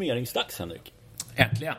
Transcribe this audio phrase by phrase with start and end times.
[0.00, 0.92] summeringsdags Henrik.
[1.36, 1.74] Äntligen!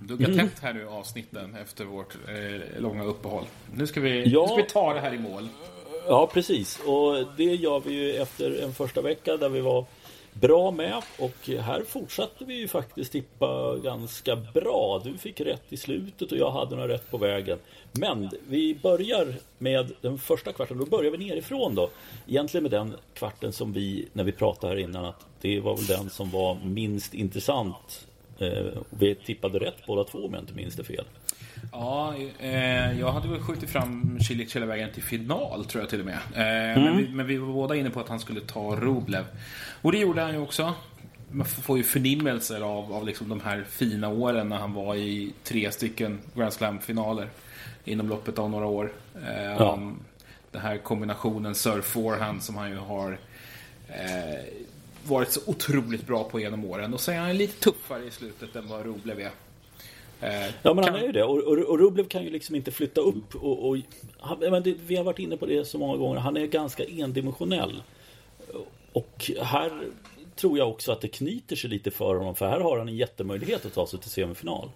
[0.00, 0.38] Dugga mm.
[0.48, 3.44] tätt här nu avsnitten efter vårt eh, långa uppehåll.
[3.74, 4.40] Nu ska, vi, ja.
[4.40, 5.48] nu ska vi ta det här i mål.
[6.08, 6.78] Ja, precis.
[6.86, 9.84] Och det gör vi ju efter en första vecka där vi var
[10.32, 11.02] bra med.
[11.18, 15.00] Och här fortsatte vi ju faktiskt tippa ganska bra.
[15.04, 17.58] Du fick rätt i slutet och jag hade några rätt på vägen.
[17.92, 20.78] Men vi börjar med den första kvarten.
[20.78, 21.90] Då börjar vi nerifrån då.
[22.28, 25.86] Egentligen med den kvarten som vi, när vi pratade här innan, att det var väl
[25.86, 28.06] den som var minst intressant.
[28.38, 31.04] Eh, vi tippade rätt båda två om jag inte minns det fel.
[31.72, 36.00] Ja, eh, jag hade väl skjutit fram Cilic hela vägen till final tror jag till
[36.00, 36.18] och med.
[36.34, 36.84] Eh, mm.
[36.84, 39.24] men, vi, men, vi, var båda inne på att han skulle ta Rublev.
[39.82, 40.74] Och det gjorde han ju också.
[41.30, 45.32] Man får ju förnimmelser av, av liksom de här fina åren när han var i
[45.44, 47.28] tre stycken Grand Slam-finaler
[47.84, 48.92] inom loppet av några år.
[49.26, 49.92] Eh, ja.
[50.50, 53.18] Den här kombinationen surf-forehand som han ju har
[53.88, 54.40] eh,
[55.04, 56.94] varit så otroligt bra på genom åren.
[56.94, 59.30] Och så är han lite tuffare i slutet än vad Rublev är.
[60.62, 63.00] Ja men han är ju det och, och, och Rublev kan ju liksom inte flytta
[63.00, 63.76] upp och, och
[64.18, 66.84] han, men det, Vi har varit inne på det så många gånger Han är ganska
[66.84, 67.82] endimensionell
[68.92, 69.82] Och här
[70.36, 72.96] tror jag också att det knyter sig lite för honom För här har han en
[72.96, 74.68] jättemöjlighet att ta sig till semifinal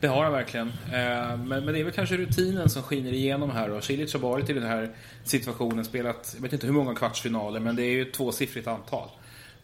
[0.00, 0.68] det har han verkligen.
[0.68, 3.70] Eh, men, men det är väl kanske rutinen som skiner igenom här.
[3.70, 7.60] Och Cilic har varit i den här situationen, spelat, jag vet inte hur många kvartsfinaler,
[7.60, 9.08] men det är ju ett tvåsiffrigt antal.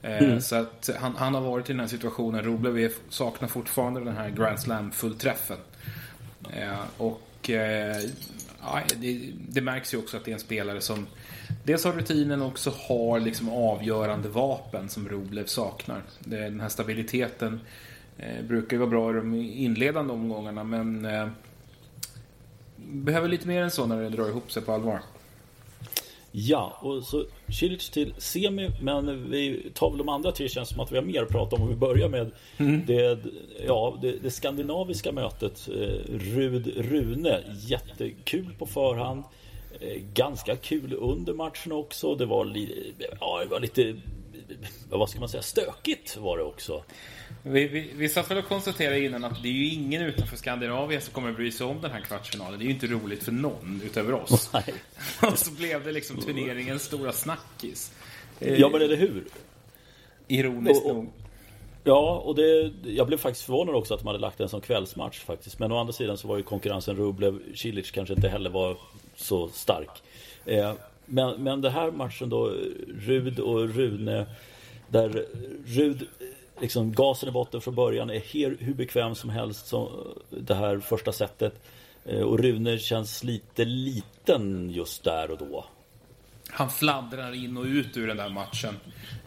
[0.03, 0.41] Eh, mm.
[0.41, 2.43] Så att han, han, har varit i den här situationen.
[2.43, 5.59] Rublev saknar fortfarande den här Grand Slam-fullträffen.
[6.53, 8.03] Eh, och eh,
[8.63, 11.07] ja, det, det, märks ju också att det är en spelare som
[11.65, 16.03] dels har rutinen och också har liksom avgörande vapen som Rublev saknar.
[16.19, 17.61] Den här stabiliteten
[18.49, 21.09] brukar ju vara bra i de inledande omgångarna men
[22.77, 25.01] behöver lite mer än så när det drar ihop sig på allvar.
[26.39, 30.81] Ja, och så Cilic till semi, men vi tar väl de andra tre känns som
[30.81, 31.63] att vi har mer att prata om.
[31.63, 32.87] Om vi börjar med mm.
[32.87, 33.19] det,
[33.67, 35.69] ja, det, det, skandinaviska mötet.
[35.69, 39.25] Eh, Rud-Rune, jättekul på förhand.
[39.81, 42.15] Eh, ganska kul under matchen också.
[42.15, 43.97] Det var, li, ja, det var lite,
[44.91, 46.83] vad ska man säga, stökigt var det också.
[47.43, 51.01] Vi, vi, vi satt väl och konstaterade innan att det är ju ingen utanför Skandinavien
[51.01, 52.59] som kommer att bry sig om den här kvartsfinalen.
[52.59, 54.51] Det är ju inte roligt för någon utöver oss.
[55.23, 57.93] och så blev det liksom turneringens stora snackis.
[58.39, 59.25] Ja, men eller hur?
[60.29, 61.13] Ironiskt och, och, nog.
[61.85, 65.21] Ja, och det, jag blev faktiskt förvånad också att de hade lagt en som kvällsmatch
[65.21, 65.59] faktiskt.
[65.59, 68.77] Men å andra sidan så var ju konkurrensen Rublev, Cilic kanske inte heller var
[69.17, 70.03] så stark.
[70.45, 70.73] Eh,
[71.07, 72.53] men, men den här matchen då,
[72.89, 74.27] Rud och Rune,
[74.89, 75.27] där
[75.67, 76.07] Rud
[76.61, 79.89] liksom gasen i botten från början, är hur bekväm som helst som
[80.31, 81.63] det här första setet
[82.05, 85.65] eh, och Rune känns lite liten just där och då.
[86.51, 88.75] Han fladdrar in och ut ur den där matchen.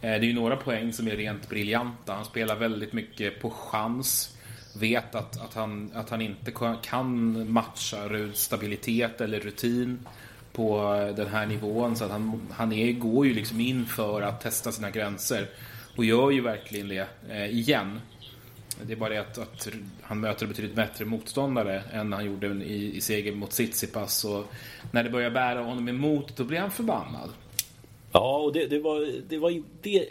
[0.00, 2.14] det är ju några poäng som är rent briljanta.
[2.14, 4.36] Han spelar väldigt mycket på chans.
[4.76, 6.52] Vet att, att, han, att han inte
[6.82, 10.06] kan matcha Ruds stabilitet eller rutin
[10.60, 11.96] på den här nivån.
[11.96, 15.48] Så att han, han är, går ju liksom in för att testa sina gränser.
[15.96, 18.00] Och gör ju verkligen det eh, igen.
[18.82, 19.68] Det är bara det att, att,
[20.02, 24.24] han möter betydligt bättre motståndare än han gjorde i, i seger mot Tsitsipas.
[24.24, 24.44] Och
[24.90, 27.30] när det börjar bära honom emot, då blir han förbannad.
[28.12, 29.22] Ja, och det, det var...
[29.28, 30.06] Det var det,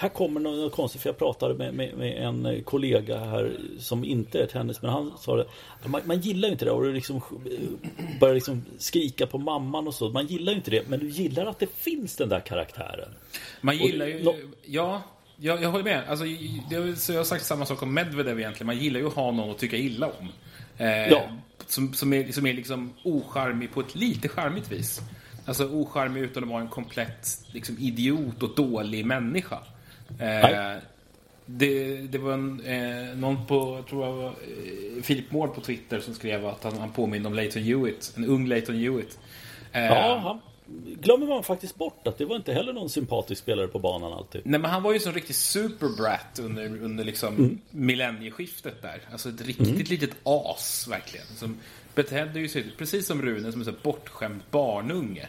[0.00, 4.42] här kommer något konstigt, för jag pratade med, med, med, en kollega här som inte
[4.42, 5.46] är tennis, men han sa det.
[5.84, 7.20] Man, man gillar ju inte det och liksom
[8.20, 10.08] börjar liksom skrika på mamman och så.
[10.08, 13.08] Man gillar ju inte det, men du gillar att det finns den där karaktären.
[13.60, 14.34] Man gillar ju, no
[14.66, 15.02] ja,
[15.36, 16.08] jag, jag håller med.
[16.08, 16.26] Alltså,
[16.70, 18.66] jag, så jag har sagt samma sak om Medvedev egentligen.
[18.66, 20.28] Man gillar ju att ha någon att tycka illa om.
[20.78, 21.22] Eh, ja.
[21.66, 25.00] Som, som, är, som är liksom ocharmig på ett lite charmigt vis.
[25.46, 29.58] Alltså ocharmig utan att vara en komplett liksom, idiot och dålig människa.
[30.20, 30.76] Eh,
[31.46, 35.60] det, det, var en, eh, någon på, jag tror jag var eh, Philip Mård på
[35.60, 38.12] Twitter som skrev att han, han påminner om Leighton Hewitt.
[38.16, 39.18] En ung Leighton Hewitt.
[39.72, 40.40] Eh, ja, han
[41.00, 44.40] glömmer man faktiskt bort att det var inte heller någon sympatisk spelare på banan alltid.
[44.44, 47.58] Nej, men han var ju som riktig superbrat under, under liksom mm.
[47.70, 49.00] millennieskiftet där.
[49.12, 49.84] Alltså ett riktigt mm.
[49.88, 51.26] litet as, verkligen.
[51.26, 51.56] Som
[51.94, 55.28] betedde ju sig precis som Rune, som en bortskämd barnunge.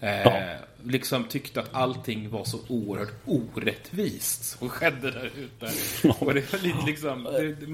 [0.00, 0.56] Eh, ja.
[0.86, 5.72] Liksom tyckte att allting var så oerhört orättvist som skedde där ute.
[6.18, 7.24] Och det var lite liksom,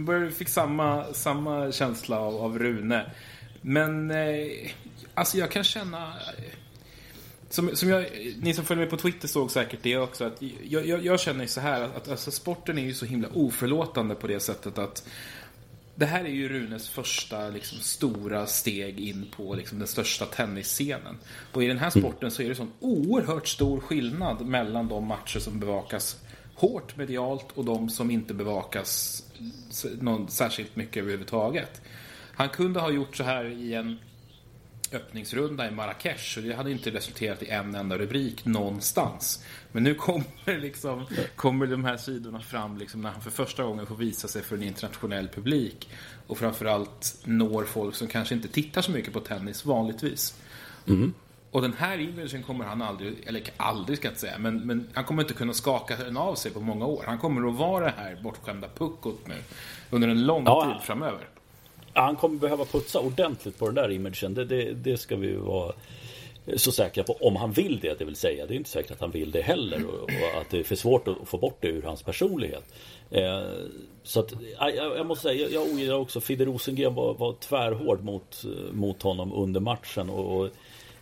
[0.07, 3.11] det, fick samma, samma känsla av, av Rune.
[3.61, 4.71] Men eh,
[5.15, 6.13] alltså jag kan känna
[7.53, 8.07] som, som jag,
[8.41, 10.25] ni som följer mig på Twitter såg säkert det också.
[10.25, 13.29] Att jag, jag, jag känner så här att, att alltså, sporten är ju så himla
[13.35, 15.09] oförlåtande på det sättet att
[16.03, 21.19] det här är ju Runes första liksom, stora steg in på liksom, den största tennisscenen.
[21.53, 22.03] Och i den här mm.
[22.03, 26.21] sporten så är det sån oerhört stor skillnad mellan de matcher som bevakas
[26.55, 29.23] hårt medialt och de som inte bevakas
[30.01, 31.81] någon särskilt mycket överhuvudtaget.
[32.35, 33.99] Han kunde ha gjort så här i en
[34.95, 39.45] öppningsrunda i Marrakesh och det hade inte resulterat i en enda rubrik någonstans.
[39.73, 41.07] Men nu kommer, liksom,
[41.37, 44.57] kommer de här sidorna fram liksom, när han för första gången får visa sig för
[44.57, 45.89] en internationell publik
[46.27, 50.41] och framförallt når folk som kanske inte tittar så mycket på tennis vanligtvis.
[50.87, 51.15] Mm.
[51.51, 54.89] Och den här imagen kommer han aldrig, eller aldrig ska jag inte säga, men, men
[54.95, 57.05] han kommer inte kunna skaka den av sig på många år.
[57.07, 59.35] Han kommer att vara det här bortskämda puckot nu
[59.91, 61.29] under en lång ja, tid framöver.
[61.93, 64.35] Han kommer behöva putsa ordentligt på den där imagen.
[64.35, 65.73] Det, det, det ska vi vara
[66.57, 67.13] så säkra på.
[67.13, 68.47] Om han vill det, det vill säga.
[68.47, 69.85] Det är inte säkert att han vill det heller.
[69.87, 72.65] Och, och att det är för svårt att få bort det ur hans personlighet.
[73.11, 73.43] Eh,
[74.03, 78.05] så att, jag, jag måste säga, jag, jag ogillar också Fidde Rosengren var, var tvärhård
[78.05, 80.11] mot, mot honom under matchen.
[80.11, 80.51] Och, och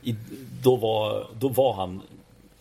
[0.03, 0.15] i,
[0.63, 2.01] då, var, då var han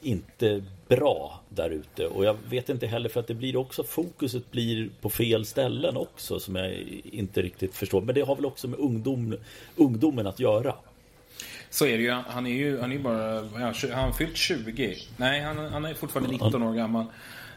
[0.02, 2.08] inte bra där ute.
[2.08, 5.98] Och jag vet inte heller för att det blir också fokuset blir på fel ställen
[5.98, 8.02] också som jag inte riktigt förstår.
[8.02, 9.36] Men det har väl också med ungdom,
[9.76, 10.76] ungdomen att göra.
[11.70, 12.12] Så är det ju.
[12.12, 13.40] Han är ju han är bara,
[13.94, 14.98] han har fyllt 20.
[15.18, 17.06] Nej, han, han är fortfarande 19 år gammal.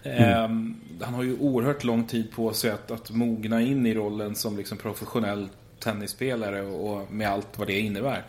[0.03, 0.45] Mm.
[0.45, 4.35] Um, han har ju oerhört lång tid på sig att, att mogna in i rollen
[4.35, 5.49] som liksom professionell
[5.79, 8.23] tennisspelare och med allt vad det innebär.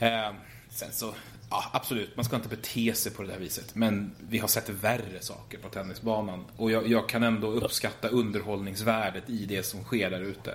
[0.00, 0.36] Um,
[0.70, 1.14] sen så
[1.50, 2.16] Ja, absolut.
[2.16, 3.74] Man ska inte bete sig på det där viset.
[3.74, 6.44] Men vi har sett värre saker på tennisbanan.
[6.56, 10.54] Och jag, jag kan ändå uppskatta underhållningsvärdet i det som sker där ute.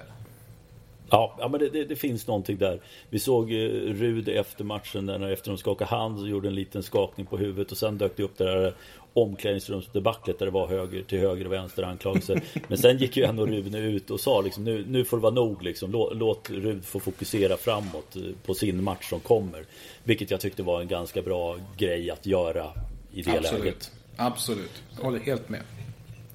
[1.09, 2.81] Ja, ja men det, det, det, finns någonting där.
[3.09, 3.55] Vi såg eh,
[3.93, 7.71] Rud efter matchen, där efter de skakade hand och gjorde en liten skakning på huvudet
[7.71, 8.73] och sen dök det upp det där
[9.13, 12.41] omklädningsrumsdebaclet där det var höger till höger och vänster anklagelser.
[12.67, 15.33] Men sen gick ju ändå Rune ut och sa liksom nu, nu får det vara
[15.33, 15.91] nog liksom.
[15.91, 19.65] Låt, låt Rud få fokusera framåt eh, på sin match som kommer.
[20.03, 22.71] Vilket jag tyckte var en ganska bra grej att göra
[23.13, 23.63] i det Absolut.
[23.63, 23.91] läget.
[24.15, 25.61] Absolut, jag håller helt med.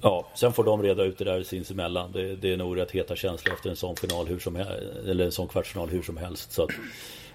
[0.01, 2.11] Ja, sen får de reda ut det där sinsemellan.
[2.11, 5.31] Det, det är nog rätt heta känslor efter en sån final hur som eller en
[5.31, 6.51] sån kvartsfinal hur som helst.
[6.51, 6.69] Så att,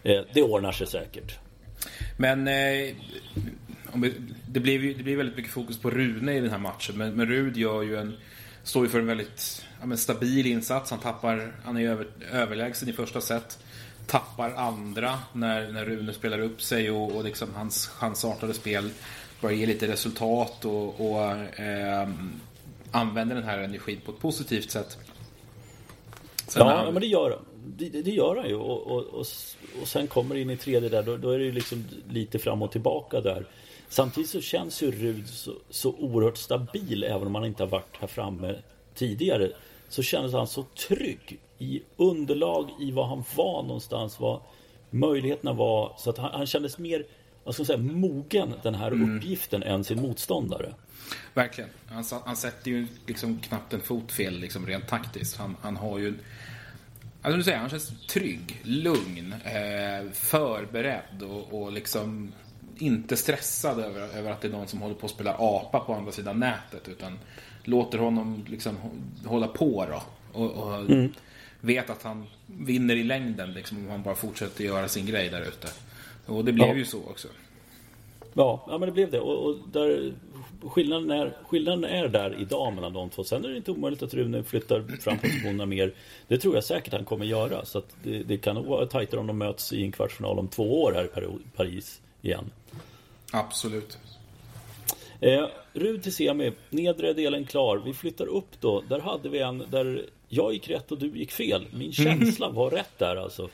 [0.03, 1.39] eh, det ordnar sig säkert.
[2.17, 2.95] Men eh,
[4.47, 6.99] det, blev ju, det blev väldigt mycket fokus på Rune i den här matchen.
[6.99, 8.17] Men, men Rud gör ju en,
[8.63, 10.91] står ju för en väldigt ja, stabil insats.
[10.91, 13.59] Han tappar, han är över, överlägsen i första set.
[14.07, 18.91] Tappar andra när, när Rune spelar upp sig och, och liksom hans chansartade spel
[19.41, 21.31] börjar ge lite resultat och, och
[21.61, 22.09] eh,
[22.91, 24.99] använder den här energin på ett positivt sätt.
[26.49, 26.93] Sen ja, han...
[26.93, 28.55] men det gör, det, det gör han ju.
[28.55, 29.27] Och, och, och,
[29.83, 32.63] och sen kommer in i tredje där, då, då, är det ju liksom lite fram
[32.63, 33.47] och tillbaka där.
[33.93, 37.97] Samtidigt så känns ju Rud så, så oerhört stabil, även om han inte har varit
[38.01, 38.55] här framme
[38.95, 39.51] tidigare.
[39.89, 44.41] Så kändes han så trygg i underlag, i vad han var någonstans, vad
[44.91, 45.95] möjligheterna var.
[45.99, 47.07] Så att han, han kändes mer
[47.45, 49.17] vad ska säga, mogen den här mm.
[49.17, 50.75] uppgiften än sin motståndare.
[51.35, 51.71] Verkligen.
[51.87, 55.37] Han, han sätter ju liksom knappt en fot fel liksom rent taktiskt.
[55.37, 56.19] Han, han har ju...
[57.23, 62.33] Alltså du säger, han känns trygg, lugn, eh, förberedd och, och liksom
[62.83, 65.95] inte stressad över, över att det är någon som håller på att spela apa på
[65.95, 66.89] andra sidan nätet.
[66.89, 67.19] Utan
[67.65, 68.77] låter honom liksom
[69.27, 70.03] hålla på då.
[70.41, 71.13] Och, och mm.
[71.61, 75.43] vet att han vinner i längden liksom, om han bara fortsätter göra sin grej där
[75.43, 75.69] ute.
[76.27, 76.75] Och det blev ja.
[76.75, 77.29] ju så också.
[78.35, 79.21] Ja, ja men det blev det.
[79.21, 80.13] Och, och, där,
[80.63, 83.25] skillnaden, är, skillnaden är där idag mellan de två.
[83.25, 85.95] Sen är det inte omöjligt att Rune flyttar fram positionerna mer.
[86.29, 87.65] Det tror jag säkert han kommer göra.
[87.65, 90.83] Så det, det, kan nog vara tajtare om de möts i en kvartsfinal om två
[90.83, 92.51] år här i Paris igen.
[93.33, 93.99] Absolut.
[95.21, 97.83] Eh, Rud till semi, nedre delen klar.
[97.85, 98.81] Vi flyttar upp då.
[98.81, 101.67] Där hade vi en där jag gick rätt och du gick fel.
[101.73, 103.49] Min känsla var rätt där alltså.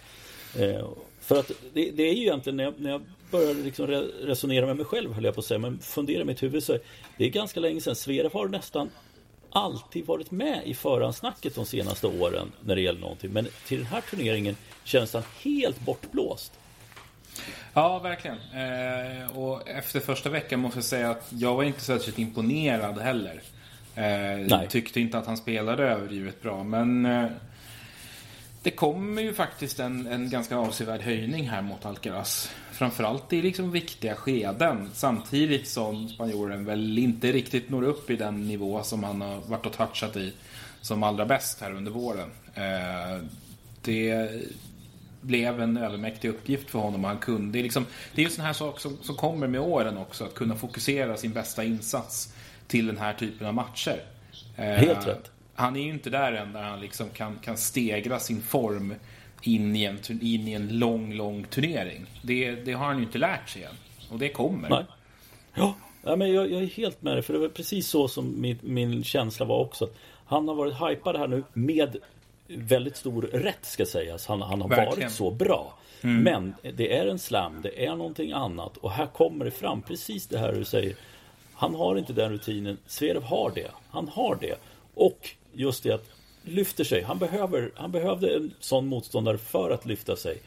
[0.58, 0.88] Eh,
[1.20, 4.76] för att det, det, är ju egentligen när jag, när jag började liksom resonera med
[4.76, 5.58] mig själv höll jag på att säga.
[5.58, 6.78] Men fundera i mitt huvud så
[7.16, 7.97] det är ganska länge sedan.
[7.97, 8.90] Zverev har nästan
[9.50, 13.32] alltid varit med i förhandsnacket de senaste åren när det gäller någonting.
[13.32, 16.52] Men till den här turneringen känns han helt bortblåst.
[17.78, 18.37] Ja, verkligen.
[18.37, 23.42] Eh, och efter första veckan måste jag säga att jag var inte särskilt imponerad heller.
[23.94, 27.26] Eh, tyckte inte att han spelade överdrivet bra, men eh,
[28.62, 32.50] det kommer ju faktiskt en, en ganska avsevärd höjning här mot Alcaraz.
[32.73, 34.90] Framförallt i liksom viktiga skeden.
[34.94, 39.66] Samtidigt som spanjoren väl inte riktigt når upp i den nivå som han har varit
[39.66, 40.32] och touchat i
[40.80, 42.30] som allra bäst här under våren.
[42.54, 43.25] Eh,
[43.82, 44.30] det
[45.20, 47.04] blev en övermäktig uppgift för honom.
[47.04, 50.25] Han kunde, liksom, det är ju sån här sak som, som kommer med åren också.
[50.25, 52.34] Att kunna fokusera sin bästa insats
[52.66, 54.02] till den här typen av matcher.
[54.56, 58.18] Helt eh, rätt han är ju inte där än där han liksom kan, kan stegra
[58.18, 58.94] sin form
[59.42, 62.06] in i en, in i en lång, lång turnering.
[62.22, 63.75] Det, det har han ju inte lärt sig än.
[64.10, 64.68] Och det kommer.
[64.68, 64.84] Nej.
[65.54, 68.40] Ja, Ja, men jag, jag är helt med dig, för det var precis så som
[68.40, 69.88] min, min känsla var också.
[70.26, 71.96] Han har varit hypad här nu med
[72.48, 74.26] väldigt stor rätt ska sägas.
[74.26, 75.00] Han, han har Verkligen.
[75.00, 75.78] varit så bra.
[76.02, 76.22] Mm.
[76.22, 78.76] Men det är en slam, det är någonting annat.
[78.76, 80.96] Och här kommer det fram precis det här du säger.
[81.54, 82.78] Han har inte den rutinen.
[82.86, 83.70] Zverev har det.
[83.90, 84.54] Han har det.
[84.94, 86.10] Och just det att
[86.42, 87.02] lyfter sig.
[87.02, 90.38] Han, behöver, han behövde en sån motståndare för att lyfta sig.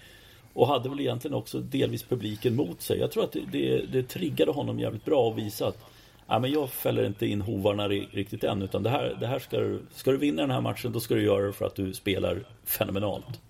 [0.53, 2.99] Och hade väl egentligen också delvis publiken mot sig.
[2.99, 5.90] Jag tror att det, det, det triggade honom jävligt bra och visa att
[6.31, 8.61] ja, men jag fäller inte in hovarna riktigt än.
[8.61, 11.15] Utan det här, det här ska, du, ska du vinna den här matchen, då ska
[11.15, 13.41] du göra det för att du spelar fenomenalt.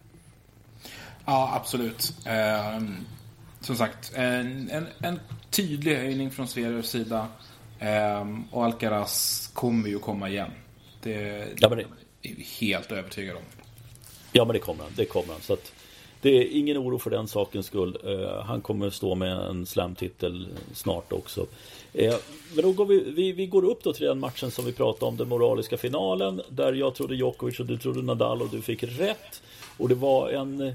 [1.26, 2.14] Ja, absolut.
[2.26, 2.82] Eh,
[3.60, 5.20] som sagt, en, en, en
[5.50, 7.28] tydlig höjning från Zverevs sida.
[7.80, 10.52] Eh, och Alcaraz kommer ju komma igen.
[11.02, 11.84] Det, ja, men det
[12.30, 13.44] är vi helt övertygad om.
[14.32, 14.92] Ja, men det kommer han.
[14.96, 15.42] Det kommer han.
[15.42, 15.74] Så att,
[16.22, 17.98] det är ingen oro för den sakens skull.
[18.06, 21.46] Uh, han kommer stå med en slamtitel snart också.
[21.94, 22.16] Eh,
[22.56, 25.06] men då går vi, vi, vi, går upp då till den matchen som vi pratade
[25.06, 26.42] om, den moraliska finalen.
[26.50, 29.44] Där jag trodde Djokovic och du trodde Nadal och du fick rätt.
[29.78, 30.62] Och det var en...
[30.62, 30.74] Eh,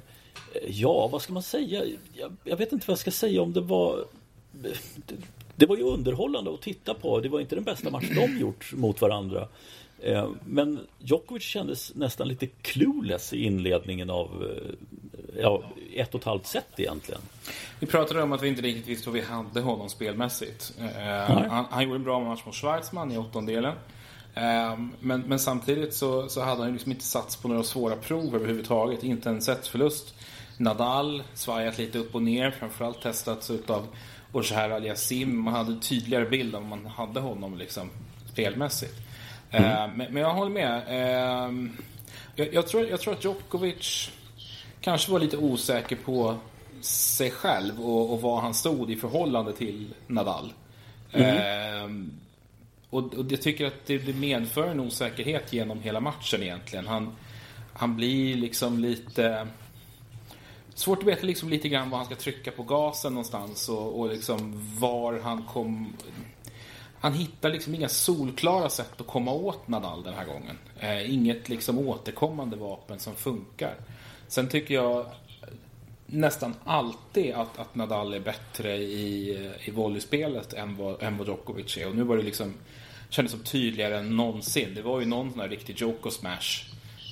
[0.66, 1.84] ja, vad ska man säga?
[2.14, 4.04] Jag, jag, vet inte vad jag ska säga om det var...
[4.52, 4.76] Det,
[5.56, 7.20] det var ju underhållande att titta på.
[7.20, 9.48] Det var inte den bästa match de gjort mot varandra.
[10.00, 14.72] Eh, men Djokovic kändes nästan lite clueless i inledningen av eh,
[15.40, 15.62] ja,
[15.94, 17.20] ett och ett halvt set egentligen.
[17.80, 20.72] Vi pratade om att vi inte riktigt visste vad vi hade honom spelmässigt.
[21.28, 23.74] Han, han, gjorde en bra match mot Schwarzman i åttondelen.
[25.00, 29.04] Men, men samtidigt så, så hade han liksom inte satts på några svåra prov överhuvudtaget.
[29.04, 30.14] Inte en setförlust.
[30.56, 32.50] Nadal svajat lite upp och ner.
[32.50, 33.86] Framförallt testats utav
[34.32, 35.38] Oshar Aliasim.
[35.38, 37.90] Man hade tydligare bild om man hade honom liksom
[38.32, 38.94] spelmässigt.
[39.50, 39.90] Mm.
[39.96, 40.82] Men, men, jag håller med.
[42.36, 44.10] Jag, jag, tror, jag tror att Djokovic
[44.80, 46.36] kanske var lite osäker på
[46.80, 50.52] sig själv och, och var han stod i förhållande till Nadal.
[51.12, 52.10] Mm.
[52.90, 56.86] och, och jag tycker att det, det medför en osäkerhet genom hela matchen egentligen.
[56.86, 57.16] Han,
[57.72, 59.48] han blir liksom lite...
[60.74, 64.08] Svårt att veta liksom lite grann var han ska trycka på gasen någonstans och, och
[64.08, 65.92] liksom var han kom...
[67.00, 70.58] Han hittar liksom inga solklara sätt att komma åt Nadal den här gången.
[70.80, 73.74] Eh, inget liksom återkommande vapen som funkar.
[74.28, 75.06] Sen tycker jag
[76.06, 79.30] nästan alltid att, att Nadal är bättre i,
[79.64, 81.88] i volleyspelet än vad, än vad Djokovic är.
[81.88, 82.54] Och nu var det liksom
[83.08, 84.74] kändes som tydligare än någonsin.
[84.74, 86.64] Det var ju någon sån här riktig Djoko-smash.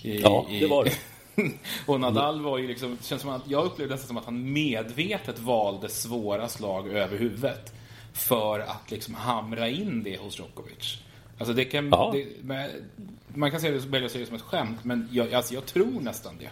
[0.02, 0.96] ja, det var det.
[1.86, 5.38] och Nadal var ju liksom, känns som att, jag upplevde nästan som att han medvetet
[5.38, 7.72] valde svåra slag över huvudet.
[8.12, 10.98] För att liksom hamra in det hos Djokovic.
[11.38, 12.14] Alltså det kan, ja.
[12.14, 12.68] det,
[13.34, 16.34] man kan se det, välja det som ett skämt, men jag, alltså jag tror nästan
[16.38, 16.50] det.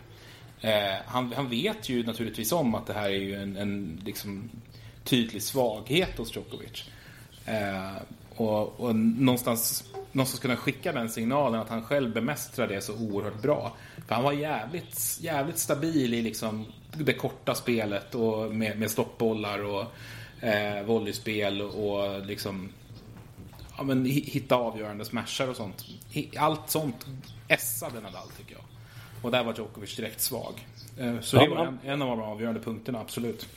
[0.63, 4.51] Eh, han, han, vet ju naturligtvis om att det här är ju en, en liksom,
[5.05, 6.85] tydlig svaghet hos Djokovic.
[7.47, 8.03] Eh,
[8.37, 13.43] och, och någonstans, någonstans kunna skicka den signalen att han själv bemästrar det så oerhört
[13.43, 13.77] bra.
[14.07, 16.67] För han var jävligt, jävligt stabil i liksom
[16.97, 19.85] det korta spelet och med, med stoppbollar och
[20.45, 22.69] eh, volleyspel och liksom
[23.77, 25.85] ja, men, hitta avgörande smashar och sånt.
[26.37, 27.07] Allt sånt
[27.49, 28.65] essade Nadal tycker jag.
[29.23, 30.67] Och där var Djokovic direkt svag.
[30.99, 33.49] Eh, så det var en, en, av de avgörande punkterna, absolut.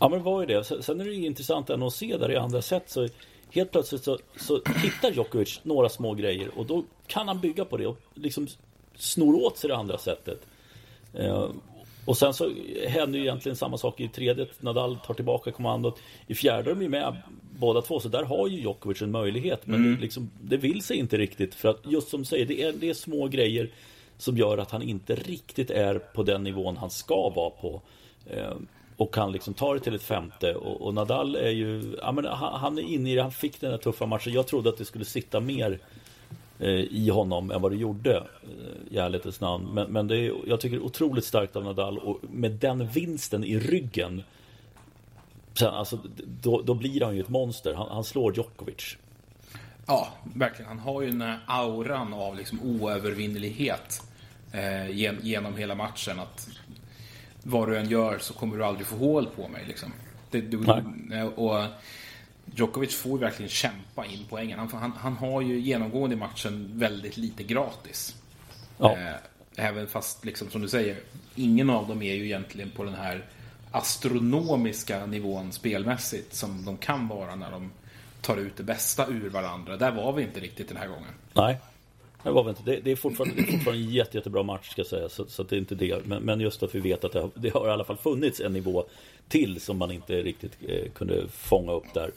[0.00, 0.64] Ja men det var ju det.
[0.64, 3.08] Sen är det ju intressant att se där i andra set så
[3.50, 7.76] helt plötsligt så, så hittar Djokovic några små grejer och då kan han bygga på
[7.76, 8.46] det och liksom
[8.96, 10.46] snor åt sig det andra sättet.
[11.12, 11.48] Eh,
[12.04, 12.52] och sen så
[12.88, 14.46] händer ju egentligen samma sak i tredje.
[14.60, 15.98] Nadal tar tillbaka kommandot.
[16.26, 17.16] I fjärde är de ju med
[17.58, 18.00] båda två.
[18.00, 19.60] Så där har ju Djokovic en möjlighet.
[19.64, 19.94] Men mm.
[19.94, 21.54] det, liksom, det vill sig inte riktigt.
[21.54, 23.70] För att just som du säger, det är, det är små grejer
[24.18, 27.82] som gör att han inte riktigt är på den nivån han ska vara på.
[28.26, 28.54] Eh,
[28.96, 30.54] och kan liksom ta det till ett femte.
[30.54, 33.60] Och, och Nadal är ju, ja, men han, han, är inne i det, han fick
[33.60, 34.32] den där tuffa matchen.
[34.32, 35.78] Jag trodde att det skulle sitta mer
[36.58, 39.68] eh, i honom än vad det gjorde eh, i ärlighetens namn.
[39.72, 42.88] Men, men det är, jag tycker det är otroligt starkt av Nadal och med den
[42.88, 44.22] vinsten i ryggen
[45.54, 45.98] sen, alltså,
[46.42, 47.74] då, då blir han ju ett monster.
[47.74, 48.96] Han, han slår Djokovic.
[49.86, 50.68] Ja, verkligen.
[50.68, 54.02] Han har ju den här auran av liksom oövervinnelighet
[54.52, 54.90] eh,
[55.22, 56.20] genom hela matchen.
[56.20, 56.48] Att
[57.42, 59.64] vad du än gör så kommer du aldrig få hål på mig.
[59.66, 59.92] Liksom.
[60.30, 60.64] Det, du,
[61.14, 61.64] eh, och
[62.54, 64.58] Djokovic får verkligen kämpa in poängen.
[64.58, 68.16] Han, han, han, har ju genomgående i matchen väldigt lite gratis.
[68.78, 68.92] Ja.
[68.92, 69.14] Eh,
[69.56, 71.00] även fast, liksom, som du säger,
[71.34, 73.24] ingen av dem är ju egentligen på den här
[73.70, 77.70] astronomiska nivån spelmässigt som de kan vara när de
[78.24, 79.76] tar ut det bästa ur varandra.
[79.76, 81.10] Där var vi inte riktigt den här gången.
[81.32, 81.58] Nej.
[82.22, 84.70] Det, var vi inte, det, det, är fortfarande, det är fortfarande en jätte, jättebra match
[84.70, 85.08] ska jag säga.
[85.08, 86.06] Så, så det är inte det.
[86.06, 88.40] Men, men, just att vi vet att det har, det har i alla fall funnits
[88.40, 88.84] en nivå
[89.28, 92.10] till som man inte riktigt eh, kunde fånga upp där.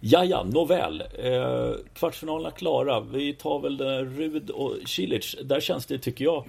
[0.00, 1.02] Ja, ja, nåväl.
[1.18, 3.00] Eh, kvartsfinalerna klara.
[3.00, 5.36] Vi tar väl Rud och Cilic.
[5.44, 6.44] Där känns det, tycker jag,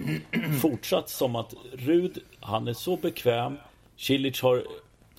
[0.62, 3.56] fortsatt som att Rud, han är så bekväm.
[3.96, 4.64] Cilic har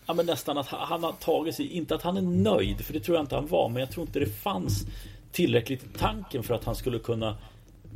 [0.05, 2.99] ja, men nästan att han har tagit sig, inte att han är nöjd, för det
[2.99, 4.85] tror jag inte han var, men jag tror inte det fanns
[5.31, 7.37] tillräckligt i tanken för att han skulle kunna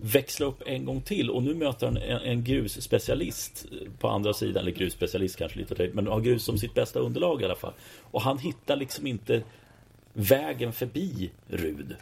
[0.02, 3.66] växla upp en gång till och nu möter han en, en grusspecialist
[4.00, 7.46] på andra sidan, eller grusspecialist kanske lite men har grus som sitt bästa underlag i
[7.46, 7.74] alla fall.
[8.12, 9.44] Och han hittar liksom inte
[10.14, 11.96] vägen förbi Rud.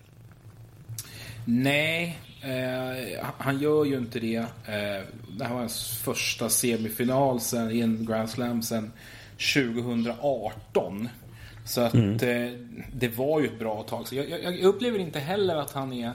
[1.46, 4.36] Nej, eh, han gör ju inte det.
[4.36, 5.04] Eh,
[5.38, 8.92] det här var hans första semifinal sen, i en Grand Slam sen
[9.38, 11.10] 2018.
[11.66, 12.14] Så att mm.
[12.14, 12.60] eh,
[12.94, 14.08] det var ju ett bra tag.
[14.08, 16.14] Så jag, jag, jag, upplever inte heller att han är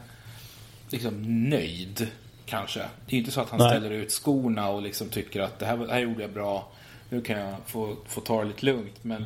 [0.89, 2.09] liksom nöjd.
[2.47, 2.81] Kanske.
[3.07, 3.71] Det är inte så att han Nej.
[3.71, 6.73] ställer ut skorna och liksom tycker att det här, det här gjorde jag bra.
[7.09, 9.05] Nu kan jag få, få ta det lite lugnt.
[9.05, 9.25] Men,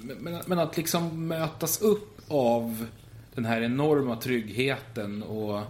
[0.00, 2.86] men, men att liksom mötas upp av
[3.34, 5.60] den här enorma tryggheten och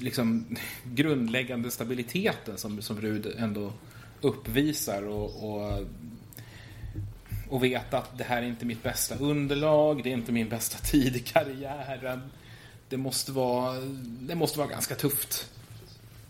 [0.00, 3.72] liksom grundläggande stabiliteten som, som Rud ändå
[4.24, 5.86] uppvisar och, och,
[7.48, 10.78] och veta att det här är inte mitt bästa underlag, det är inte min bästa
[10.90, 12.20] tid i karriären.
[12.88, 13.80] Det måste vara,
[14.20, 15.50] det måste vara ganska tufft.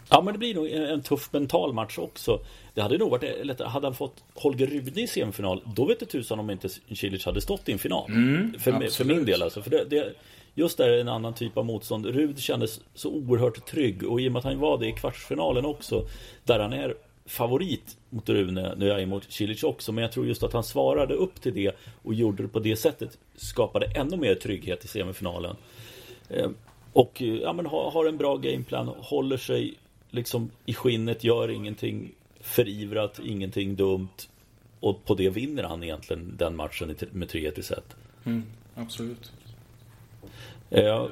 [0.09, 2.41] Ja men det blir nog en tuff mental match också.
[2.75, 3.69] Det hade nog varit lättare.
[3.69, 7.41] Hade han fått Holger Rune i semifinal Då vet det tusan om inte Cilic hade
[7.41, 8.11] stått i en final.
[8.11, 9.63] Mm, för, för, min del alltså.
[9.63, 10.15] För det, det,
[10.55, 12.07] just där är en annan typ av motstånd.
[12.07, 14.05] Rud kändes så oerhört trygg.
[14.05, 16.07] Och i och med att han var det i kvartsfinalen också.
[16.45, 16.95] Där han är
[17.27, 18.75] favorit mot Rune.
[18.77, 19.93] Nu är jag emot Cilic också.
[19.93, 21.73] Men jag tror just att han svarade upp till det.
[22.03, 23.19] Och gjorde det på det sättet.
[23.37, 25.57] Skapade ännu mer trygghet i semifinalen.
[26.29, 26.51] Eh,
[26.93, 28.89] och ja, men har, har en bra gameplan.
[28.89, 29.75] Håller sig
[30.11, 31.25] liksom i skinnet.
[31.25, 34.29] Gör ingenting förivrat, ingenting dumt.
[34.81, 37.97] Och på det vinner han egentligen den matchen med 3-1 i set.
[38.25, 38.43] Mm,
[38.75, 39.33] absolut.
[40.71, 41.09] Eh,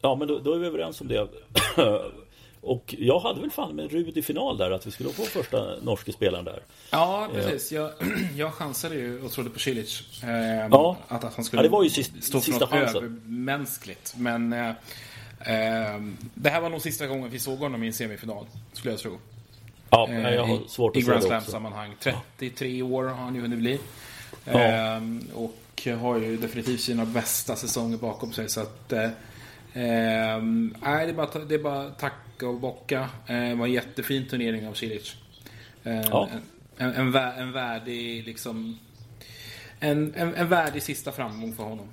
[0.00, 1.28] ja, men då, då, är vi överens om det.
[2.62, 5.76] och jag hade väl fan med Rud i final där, att vi skulle få första
[5.82, 6.62] norske spelaren där.
[6.90, 7.34] Ja, eh.
[7.34, 7.72] precis.
[7.72, 7.90] Jag,
[8.36, 10.22] jag chansade ju och trodde på Cilic.
[10.22, 10.30] Eh,
[10.70, 10.96] ja.
[11.08, 12.96] Att, att han skulle ja, det var ju sist, stå för något chansen.
[12.96, 14.14] övermänskligt.
[14.16, 16.00] Men eh, eh,
[16.34, 19.18] det här var nog sista gången vi såg honom i en semifinal, skulle jag tro.
[19.90, 21.94] Ja, eh, jag har svårt att I, Grand Slam-sammanhang.
[22.00, 23.78] 33 år har han ju hunnit bli.
[24.44, 24.60] Ja.
[24.60, 28.48] Ehm, och har ju definitivt sina bästa säsonger bakom sig.
[28.48, 28.92] Så att...
[29.74, 30.42] Eh,
[30.82, 33.08] nej, det är bara, det är bara tacka och bocka.
[33.26, 35.14] Eh, det var en jättefin turnering av Cilic.
[35.84, 36.28] Ehm, ja.
[36.76, 38.78] En, en, en värdig liksom...
[39.80, 41.86] En, en, en värdig sista framgång för honom.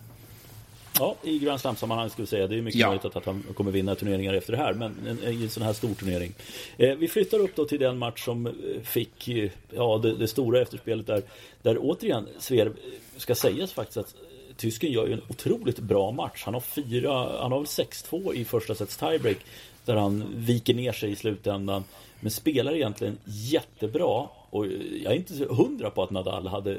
[0.99, 2.47] Ja, i Grand Slam-sammanhang skulle vi säga.
[2.47, 2.87] Det är mycket ja.
[2.87, 4.73] möjligt att han kommer vinna turneringar efter det här.
[4.73, 6.33] Men i en sån här stor turnering.
[6.77, 10.27] Eh, vi flyttar upp då till den match som eh, fick eh, ja, det, det,
[10.27, 11.21] stora efterspelet där.
[11.61, 12.71] Där återigen, Sver,
[13.17, 14.15] ska sägas faktiskt att
[14.57, 16.43] tysken gör ju en otroligt bra match.
[16.45, 19.37] Han har fyra, han har väl 6-2 i första sets tiebreak.
[19.85, 21.83] Där han viker ner sig i slutändan.
[22.19, 24.27] Men spelar egentligen jättebra.
[24.49, 24.67] Och
[25.03, 26.77] jag är inte hundra på att Nadal hade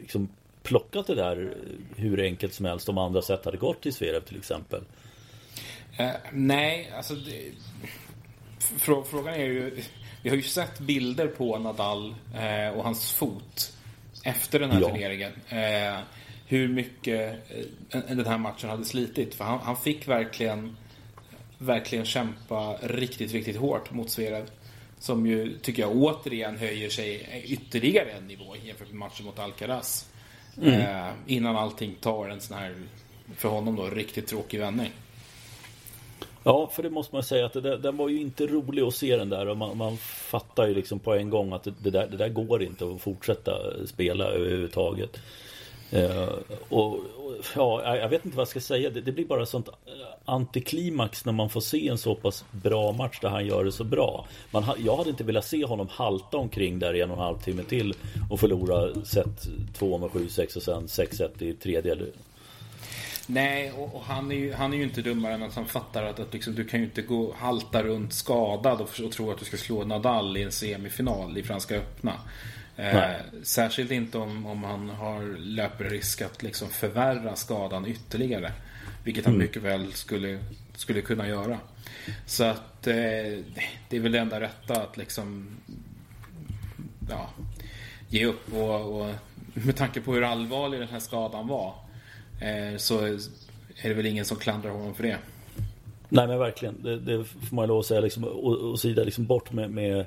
[0.00, 0.28] liksom
[0.62, 1.54] plockat det där
[1.96, 4.80] hur enkelt som helst om andra sätt hade gått till Zverev till exempel?
[6.00, 7.52] Uh, nej, alltså det,
[8.78, 9.82] frå, frågan är ju...
[10.22, 13.72] Vi har ju sett bilder på Nadal uh, och hans fot
[14.24, 14.88] efter den här ja.
[14.88, 15.32] turneringen.
[15.32, 16.00] Uh,
[16.46, 17.34] hur mycket
[17.90, 19.34] den här matchen hade slitit.
[19.34, 20.76] För han, han, fick verkligen,
[21.58, 24.50] verkligen kämpa riktigt, riktigt hårt mot Zverev.
[24.98, 30.10] Som ju, tycker jag, återigen höjer sig ytterligare en nivå jämfört med matchen mot Alcaraz.
[30.62, 30.80] Mm.
[30.80, 32.74] Eh, innan allting tar en sån här,
[33.36, 34.90] för honom då, riktigt tråkig vändning.
[36.44, 39.16] Ja, för det måste man säga att det, den var ju inte rolig att se
[39.16, 42.06] den där och man, man fattar ju liksom på en gång att det, det, där,
[42.06, 43.52] det där går inte att fortsätta
[43.86, 45.20] spela överhuvudtaget.
[45.92, 46.28] Uh,
[46.68, 48.90] och, och, ja, jag vet inte vad jag ska säga.
[48.90, 49.74] Det, det, blir bara sånt eh,
[50.24, 53.84] antiklimax när man får se en så pass bra match där han gör det så
[53.84, 54.26] bra.
[54.50, 57.38] Man, jag hade inte velat se honom halta omkring där i en och en halv
[57.38, 57.94] timme till
[58.30, 61.96] och förlora set 2 med 7-6 och sen 6-1 i tredje.
[63.26, 66.02] Nej, och, och, han, är ju, han är ju inte dummare än att han fattar
[66.02, 69.38] att, att liksom, du kan ju inte gå halta runt skadad och, och tro att
[69.38, 72.12] du ska slå Nadal i en semifinal i Franska öppna.
[72.76, 73.10] Eh,
[73.42, 78.52] särskilt inte om, om han har, löper risk att liksom förvärra skadan ytterligare.
[79.04, 79.46] Vilket han mm.
[79.46, 80.38] mycket väl skulle,
[80.74, 81.58] skulle kunna göra.
[82.26, 82.94] Så att eh,
[83.88, 85.56] det är väl det enda rätta att liksom
[87.10, 87.30] ja,
[88.08, 88.52] ge upp.
[88.52, 89.14] Och, och,
[89.52, 91.74] med tanke på hur allvarlig den här skadan var
[92.40, 93.04] eh, så
[93.76, 95.18] är det väl ingen som klandrar honom för det.
[96.08, 99.26] Nej men verkligen, det, det får man lov att säga liksom, och, och sida liksom
[99.26, 100.06] bort med, med,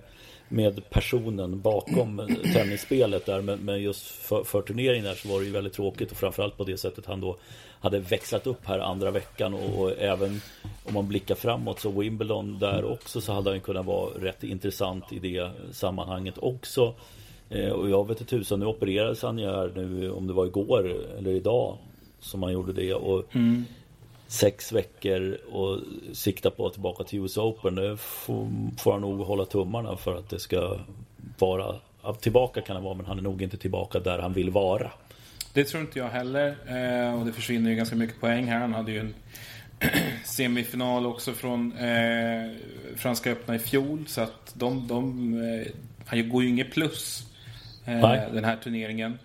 [0.50, 5.46] med personen bakom tennisspelet där men, men just för, för turneringen där så var det
[5.46, 7.38] ju väldigt tråkigt och framförallt på det sättet han då
[7.80, 10.42] hade växlat upp här andra veckan och, och även
[10.84, 15.14] om man blickar framåt så Wimbledon där också så hade han kunnat vara rätt intressant
[15.14, 16.94] i det sammanhanget också.
[17.50, 20.46] Eh, och jag vet inte tusan, nu opererades han ju här nu om det var
[20.46, 21.78] igår eller idag
[22.20, 22.94] som han gjorde det.
[22.94, 23.66] Och mm
[24.30, 25.80] sex veckor och
[26.14, 27.76] sikta på att tillbaka till US Open.
[27.76, 30.80] Det får, får han nog hålla tummarna för att det ska
[31.38, 31.76] vara
[32.20, 34.92] Tillbaka kan han vara men han är nog inte tillbaka där han vill vara.
[35.54, 36.48] Det tror inte jag heller.
[36.68, 38.60] Eh, och det försvinner ju ganska mycket poäng här.
[38.60, 39.14] Han hade ju en
[40.26, 42.52] semifinal också från eh,
[42.96, 44.08] Franska öppna i fjol.
[44.08, 45.72] Så att de, de eh,
[46.06, 47.24] han går ju inget plus
[47.86, 49.20] eh, den här turneringen.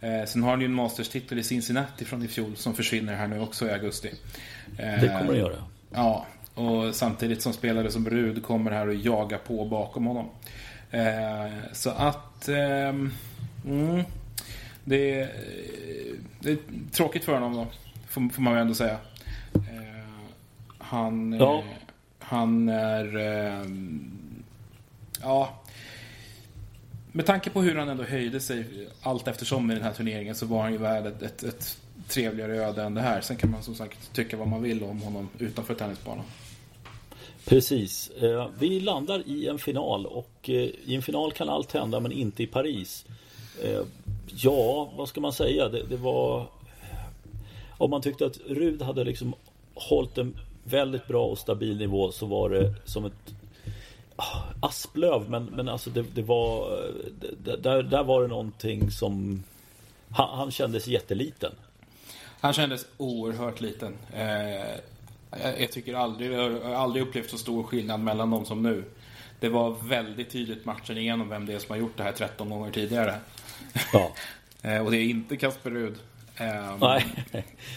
[0.00, 3.26] Eh, sen har han ju en Masters-titel i Cincinnati från i fjol som försvinner här
[3.26, 4.12] nu också i augusti.
[4.78, 5.64] Eh, det kommer det göra.
[5.90, 10.28] Ja, och samtidigt som spelare som Brud kommer här och jagar på bakom honom.
[10.90, 12.48] Eh, så att...
[12.48, 12.94] Eh,
[13.66, 14.02] mm,
[14.84, 15.28] det,
[16.40, 16.58] det, är
[16.92, 17.66] tråkigt för honom då,
[18.08, 18.96] får, får man väl ändå säga.
[19.54, 20.24] Eh,
[20.78, 21.64] han, ja.
[22.18, 23.16] han är...
[23.16, 23.64] Eh,
[25.22, 25.57] ja,
[27.18, 28.64] med tanke på hur han ändå höjde sig
[29.02, 31.78] allt eftersom i den här turneringen så var han ju värd ett, ett, ett
[32.08, 33.20] trevligare öde än det här.
[33.20, 36.24] Sen kan man som sagt tycka vad man vill om honom utanför tennisbanan.
[37.44, 38.10] Precis.
[38.10, 40.54] Eh, vi landar i en final och eh,
[40.84, 43.06] i en final kan allt hända men inte i Paris.
[43.62, 43.80] Eh,
[44.26, 45.68] ja, vad ska man säga?
[45.68, 46.46] Det, det var...
[47.78, 49.34] Om man tyckte att Rud hade liksom
[49.74, 53.34] hållit en väldigt bra och stabil nivå så var det som ett
[54.60, 56.80] Asplöv men, men alltså det, det var
[57.44, 59.44] det, där, där var det någonting som
[60.10, 61.52] han, han kändes jätteliten.
[62.40, 63.96] Han kändes oerhört liten.
[64.14, 64.80] Eh,
[65.58, 68.84] jag tycker aldrig, jag har aldrig upplevt så stor skillnad mellan dem som nu.
[69.40, 72.50] Det var väldigt tydligt matchen igenom vem det är som har gjort det här 13
[72.50, 73.14] gånger tidigare.
[73.92, 74.12] Ja.
[74.62, 75.94] eh, och det är inte Kasper Rud.
[76.36, 77.04] Eh, Nej.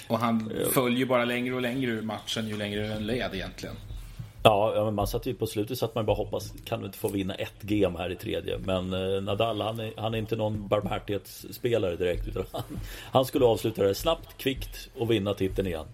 [0.08, 3.76] och han följer bara längre och längre ur matchen ju längre den led egentligen.
[4.44, 6.98] Ja, men man satt ju på slutet så att man bara hoppas kan vi inte
[6.98, 8.58] få vinna ett game här i tredje.
[8.58, 12.28] Men eh, Nadal han är, han är inte någon barmhärtighetsspelare direkt.
[12.28, 12.64] Utan han,
[13.12, 15.86] han skulle avsluta det snabbt, kvickt och vinna titeln igen.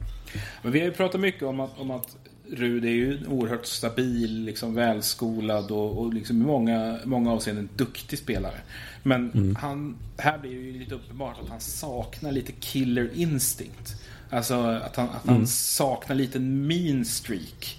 [0.61, 2.17] Men vi har ju pratat mycket om att, om att
[2.49, 7.69] Rud är ju en oerhört stabil, liksom välskolad och, och liksom i många, många avseenden
[7.75, 8.57] duktig spelare.
[9.03, 9.55] Men mm.
[9.55, 13.95] han, här blir det ju lite uppenbart att han saknar lite killer instinct.
[14.29, 15.47] Alltså att han, att han mm.
[15.47, 17.77] saknar lite mean streak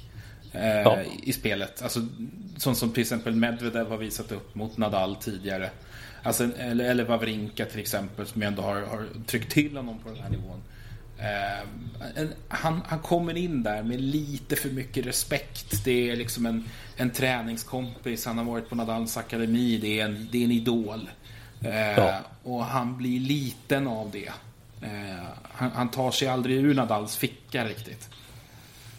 [0.59, 0.99] eh, ja.
[1.23, 1.83] i spelet.
[1.83, 2.07] Alltså,
[2.57, 5.71] sånt som till exempel Medvedev har visat upp mot Nadal tidigare.
[6.23, 10.23] Alltså, eller, eller Wawrinka till exempel som ändå har, har tryckt till honom på den
[10.23, 10.63] här nivån.
[11.19, 15.85] Eh, han, han kommer in där med lite för mycket respekt.
[15.85, 16.65] Det är liksom en,
[16.97, 18.27] en träningskompis.
[18.27, 19.79] Han har varit på Nadals akademi.
[19.79, 21.09] Det är en, det är en idol.
[21.61, 22.21] Eh, ja.
[22.43, 24.33] Och han blir liten av det.
[24.83, 28.09] Eh, han, han, tar sig aldrig ur Nadals ficka riktigt.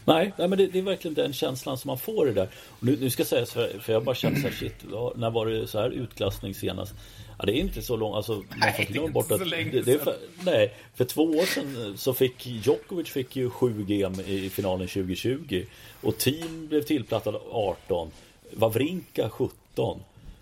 [0.10, 2.50] Nej, nej men det, det, är verkligen den känslan som man får det där.
[2.70, 4.76] Och nu, nu ska jag säga för, för jag bara känner så här, shit,
[5.16, 6.94] när var det så här utklassning senast?
[7.40, 10.16] Ja, det är inte så långt, alltså man får glömma bort att det, det för,
[10.44, 15.66] Nej, för två år sedan så fick Djokovic fick ju 7 game i finalen 2020
[16.02, 18.12] och Team blev tillplattad 18
[18.52, 20.00] Wawrinka 17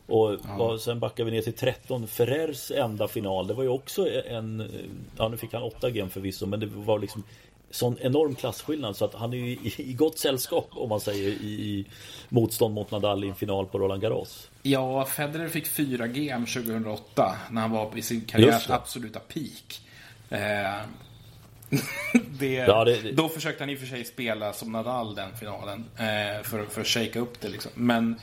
[0.08, 0.78] och ja.
[0.80, 4.72] sen backar vi ner till 13 Ferrers enda final Det var ju också en
[5.18, 7.24] Ja nu fick han 8 game förvisso men det var liksom
[7.72, 11.46] sån enorm klasskillnad så att han är i, i gott sällskap om man säger i,
[11.46, 11.86] i
[12.30, 14.50] motstånd mot Nadal i en final på Roland Garros.
[14.62, 19.82] Ja, Federer fick 4 GM 2008 när han var i sin karriärs absoluta peak.
[20.30, 20.82] Eh,
[22.40, 25.38] det, ja, det, det, Då försökte han i och för sig spela som Nadal den
[25.38, 27.72] finalen eh, för, för att shake upp det liksom.
[27.76, 28.16] Men,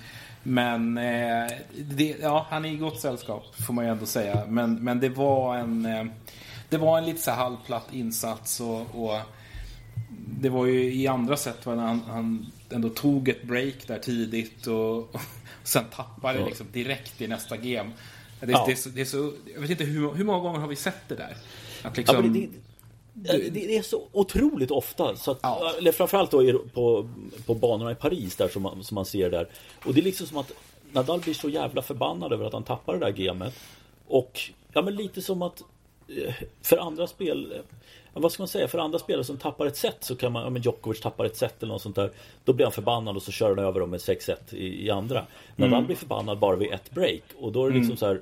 [0.43, 1.53] men eh,
[2.21, 4.43] ja, han är i gott sällskap får man ju ändå säga.
[4.49, 6.05] Men, men det var en eh,
[6.69, 9.21] det var en lite så halvplatt insats och, och,
[10.41, 14.67] det var ju i andra sätt när han, han ändå tog ett break där tidigt
[14.67, 15.21] och, och
[15.63, 16.47] sen tappade ja.
[16.47, 17.91] liksom direkt i nästa game.
[18.41, 18.65] Det, ja.
[18.67, 21.15] det, det, är så, jag vet inte hur, hur många gånger har vi sett det
[21.15, 21.37] där?
[21.83, 22.51] Att liksom,
[23.15, 25.17] ja, det, det, är så otroligt ofta.
[25.17, 25.75] Så att, ja.
[25.79, 27.09] Eller framförallt då på,
[27.47, 29.49] på banorna i Paris där som man, som man ser där.
[29.85, 30.53] Och det är liksom som att
[30.93, 33.55] Nadal blir så jävla förbannad över att han tappar det där gamet.
[34.07, 34.41] Och
[34.73, 35.63] ja men lite som att
[36.63, 37.63] för andra spel
[38.15, 38.69] vad ska man säga?
[38.69, 41.63] För andra spelare som tappar ett set så kan man, om Djokovic tappar ett set
[41.63, 42.11] eller något sånt där
[42.45, 45.27] Då blir han förbannad och så kör han över dem med 6-1 i, i, andra
[45.57, 45.77] Men mm.
[45.77, 47.97] han blir förbannad bara vid ett break och då är det liksom mm.
[47.97, 48.21] så här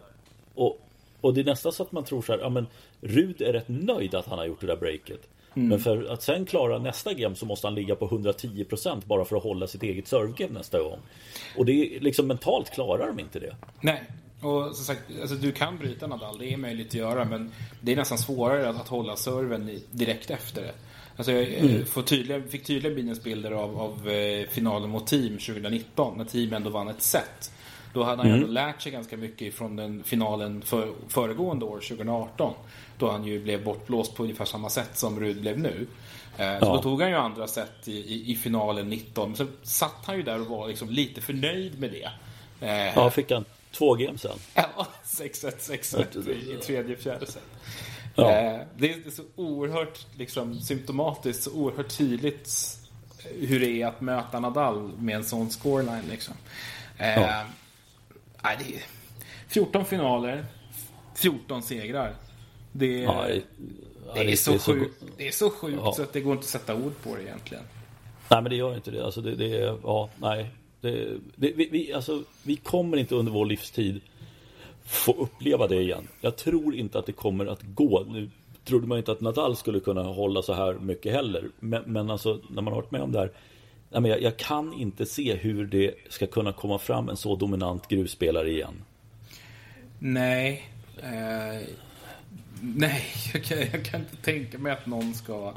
[0.55, 0.79] och,
[1.21, 2.67] och det är nästan så att man tror så här, ja men
[3.01, 5.69] Rud är rätt nöjd att han har gjort det där breaket Mm.
[5.69, 9.37] Men för att sen klara nästa game så måste han ligga på 110% bara för
[9.37, 10.99] att hålla sitt eget servegame nästa gång.
[11.59, 13.57] Och det är liksom mentalt klarar de inte det.
[13.81, 14.03] Nej,
[14.43, 17.93] och som sagt, alltså, du kan bryta Nadal, det är möjligt att göra, men det
[17.93, 20.73] är nästan svårare att, att hålla serven direkt efter det.
[21.17, 21.85] Alltså jag mm.
[21.85, 26.71] får tydliga, fick tydliga minnesbilder av, av eh, finalen mot Team 2019, när Team ändå
[26.71, 27.53] vann ett set.
[27.93, 28.37] Då hade han mm.
[28.37, 32.55] ju ändå lärt sig ganska mycket från den finalen för, föregående år, 2018.
[32.99, 35.87] Då han ju blev bortblåst på ungefär samma sätt som Rud blev nu.
[36.37, 36.61] Eh, ja.
[36.61, 39.29] Så då tog han ju andra set i, i, i, finalen 19.
[39.29, 42.11] Men så satt han ju där och var liksom lite förnöjd med det.
[42.67, 44.39] Eh, ja, fick han två game sen.
[44.55, 47.43] Ja, 6-1, 6-1 i tredje, fjärde set.
[48.15, 48.31] Ja.
[48.31, 52.79] Eh, det är så oerhört liksom, symptomatiskt, så oerhört tydligt
[53.25, 56.05] hur det är att möta Nadal med en sån scoreline.
[56.11, 56.35] Liksom.
[56.99, 57.45] Ja.
[58.43, 58.83] Nej, det är
[59.49, 60.45] 14 finaler,
[61.15, 62.15] 14 segrar.
[62.73, 63.43] Det, ja, det,
[64.15, 65.93] det, är, så sjukt, det är så sjukt ja.
[65.93, 67.65] så att det går inte att sätta ord på det egentligen.
[68.29, 69.05] Nej, men det gör inte det.
[69.05, 70.51] Alltså det, det är, ja, nej.
[70.83, 74.01] Det, det, vi, vi, alltså, vi kommer inte under vår livstid
[74.85, 76.09] få uppleva det igen.
[76.21, 78.07] Jag tror inte att det kommer att gå.
[78.09, 78.31] Nu
[78.65, 81.49] trodde man inte att Nadal skulle kunna hålla så här mycket heller.
[81.61, 83.31] Men, men alltså, när man har varit med om det här
[83.93, 87.37] Nej, men jag, jag, kan inte se hur det ska kunna komma fram en så
[87.37, 88.85] dominant gruvspelare igen.
[89.99, 90.69] Nej.
[91.03, 91.69] Eh,
[92.61, 95.55] nej, jag kan, jag kan, inte tänka mig att någon ska,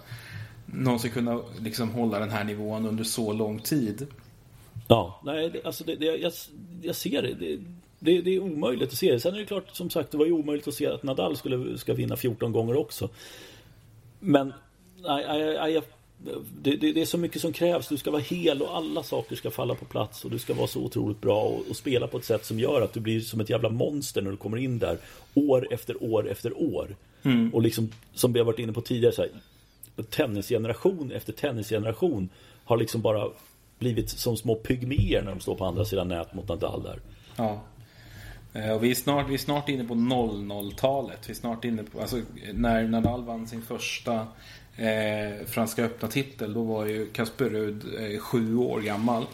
[0.66, 4.08] någon ska kunna liksom hålla den här nivån under så lång tid.
[4.88, 6.32] Ja, nej, alltså det, det, jag,
[6.82, 7.34] jag ser det.
[7.34, 7.60] det.
[8.00, 9.20] Det, det, är omöjligt att se det.
[9.20, 11.78] Sen är det klart, som sagt, det var ju omöjligt att se att Nadal skulle
[11.78, 13.10] ska vinna 14 gånger också.
[14.20, 14.54] Men
[14.96, 15.84] nej, nej, jag,
[16.62, 17.88] det, det, det, är så mycket som krävs.
[17.88, 20.68] Du ska vara hel och alla saker ska falla på plats och du ska vara
[20.68, 23.40] så otroligt bra och, och, spela på ett sätt som gör att du blir som
[23.40, 24.98] ett jävla monster när du kommer in där
[25.34, 26.96] år efter år efter år.
[27.24, 27.54] Mm.
[27.54, 29.32] Och liksom som vi har varit inne på tidigare så här,
[30.04, 32.30] tennisgeneration efter tennisgeneration
[32.64, 33.30] har liksom bara
[33.80, 37.00] blivit som små pygméer när de står på andra sidan nät mot Nadal där.
[37.36, 37.62] Ja.
[38.54, 41.20] Eh, och vi är snart, vi är snart inne på 00-talet.
[41.30, 42.22] Vi är snart inne på, alltså
[42.54, 44.28] när Nadal vann sin första
[44.78, 49.26] eh, Franska öppna titel, då var ju Kasper Rud eh, sju år gammal.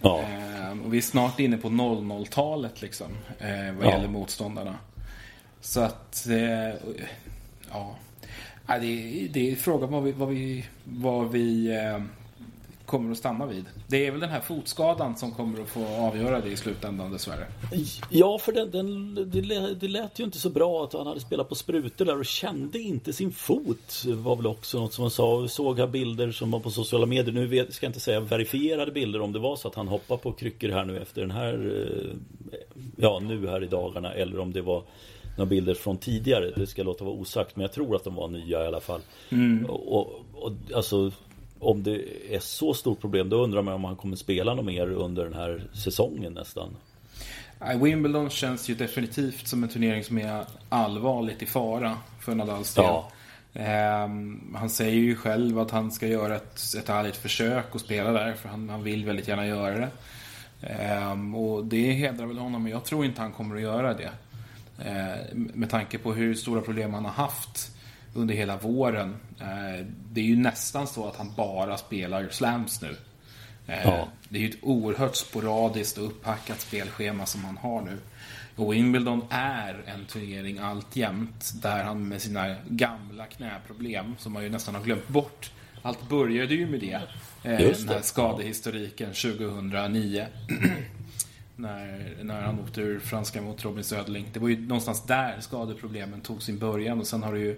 [0.00, 0.20] Ja.
[0.20, 3.90] Eh, och vi är snart inne på 00-talet liksom, eh, vad ja.
[3.90, 4.76] gäller motståndarna.
[5.60, 6.74] Så att, eh,
[7.70, 7.96] ja.
[8.66, 12.02] Det, det är frågan vad vi, vad vi, vad vi eh,
[12.86, 13.64] kommer att stanna vid.
[13.86, 17.46] Det är väl den här fotskadan som kommer att få avgöra det i slutändan dessvärre.
[18.10, 21.48] Ja, för den, den, det, det lät ju inte så bra att han hade spelat
[21.48, 24.04] på sprutor där och kände inte sin fot.
[24.06, 25.48] Var väl också något som han sa.
[25.48, 27.34] Såg här bilder som var på sociala medier.
[27.34, 30.16] Nu vet, ska jag inte säga verifierade bilder om det var så att han hoppar
[30.16, 32.16] på kryckor här nu efter den här eh,
[32.96, 34.82] Ja, nu här i dagarna eller om det var
[35.36, 36.50] några bilder från tidigare.
[36.56, 39.00] Det ska låta vara osagt men jag tror att de var nya i alla fall.
[39.30, 39.66] Mm.
[39.66, 41.12] Och, och alltså
[41.64, 42.02] om det
[42.34, 45.34] är så stort problem då undrar man om han kommer spela något mer under den
[45.34, 46.76] här säsongen nästan.
[47.80, 52.84] Wimbledon känns ju definitivt som en turnering som är allvarligt i fara för Nadals del.
[52.84, 53.10] Ja.
[54.04, 58.12] Um, han säger ju själv att han ska göra ett, ett ärligt försök och spela
[58.12, 59.90] där för han, han vill väldigt gärna göra det.
[61.12, 64.10] Um, och det hedrar väl honom men jag tror inte han kommer att göra det.
[64.78, 67.73] Uh, med tanke på hur stora problem han har haft
[68.14, 69.16] under hela våren.
[69.40, 72.96] Eh, det är ju nästan så att han bara spelar slams nu.
[73.66, 74.08] Eh, ja.
[74.28, 77.98] Det är ju ett oerhört sporadiskt och upphackat spelschema som han har nu.
[78.56, 84.48] Och Wimbledon är en turnering alltjämt där han med sina gamla knäproblem, som man ju
[84.48, 85.50] nästan har glömt bort.
[85.82, 87.00] Allt började ju med det.
[87.42, 90.26] Eh, Just den här skadehistoriken 2009.
[91.56, 94.26] när, när han åkte ur franska mot Robin Söderling.
[94.32, 97.56] Det var ju någonstans där skadeproblemen tog sin början och sen har det ju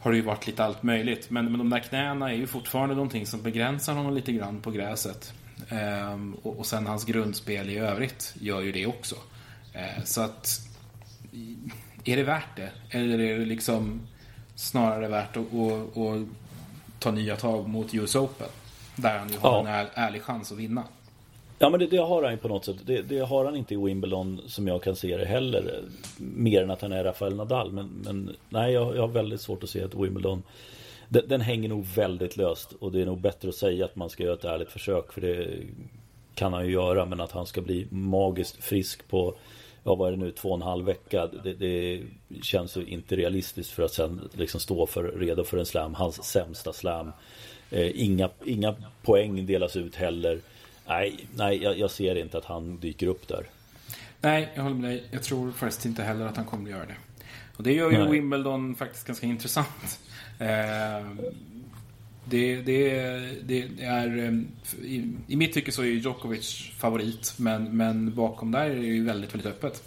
[0.00, 1.30] har det ju varit lite allt möjligt.
[1.30, 4.70] Men, men de där knäna är ju fortfarande någonting som begränsar honom lite grann på
[4.70, 5.32] gräset.
[5.68, 9.16] Ehm, och, och sen hans grundspel i övrigt gör ju det också.
[9.74, 10.60] Ehm, så att
[12.04, 12.70] är det värt det?
[12.90, 14.00] Eller är det liksom
[14.54, 16.26] snarare värt att, att, att
[16.98, 18.48] ta nya tag mot US Open?
[18.96, 19.78] Där han ju har ja.
[19.78, 20.84] en ärlig chans att vinna.
[21.58, 22.76] Ja men det, det, har han ju på något sätt.
[22.84, 25.82] Det, det, har han inte i Wimbledon som jag kan se det heller.
[26.18, 27.72] Mer än att han är Rafael Nadal.
[27.72, 30.42] Men, men nej, jag, jag, har väldigt svårt att se att Wimbledon
[31.08, 32.72] den, den, hänger nog väldigt löst.
[32.72, 35.12] Och det är nog bättre att säga att man ska göra ett ärligt försök.
[35.12, 35.48] För det
[36.34, 37.04] kan han ju göra.
[37.04, 39.34] Men att han ska bli magiskt frisk på
[39.84, 41.28] Ja vad är det nu, två och en halv vecka.
[41.44, 42.02] Det, det
[42.42, 45.94] känns ju inte realistiskt för att sen liksom stå för, redo för en slam.
[45.94, 47.12] Hans sämsta slam.
[47.70, 50.40] Eh, inga, inga poäng delas ut heller.
[50.88, 53.46] Nej, nej jag, jag, ser inte att han dyker upp där.
[54.20, 55.04] Nej, jag håller med dig.
[55.10, 56.96] Jag tror faktiskt inte heller att han kommer att göra det.
[57.56, 58.10] Och det gör ju Nej.
[58.10, 60.00] Wimbledon faktiskt ganska intressant.
[60.40, 60.46] Eh,
[62.24, 62.90] det, det,
[63.42, 64.18] det, är...
[64.18, 68.86] eh, I, I mitt tycke så är Djokovic favorit, men, men bakom där är det
[68.86, 69.82] ju väldigt, väldigt öppet.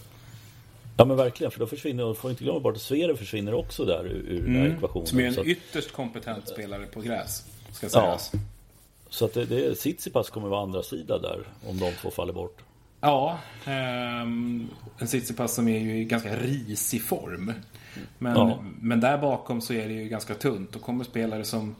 [0.98, 4.06] Ja men verkligen, för då försvinner, får inte glömma bort att Sverige försvinner också där
[4.06, 5.08] ur, ur den här ekvationen.
[5.08, 8.32] Som är en att, ytterst kompetent spelare på gräs, ska ja, sägas.
[9.12, 12.58] Så att det, det, Tsitsipas kommer vara andra sida där om de två faller bort.
[13.02, 14.70] Ja, ehm,
[15.00, 17.54] en Tsitsipas som är ju i ganska risig form.
[18.18, 18.60] Men, Ja.
[18.82, 20.72] men där bakom så är det ju ganska tunt.
[20.72, 21.76] Då kommer spelare som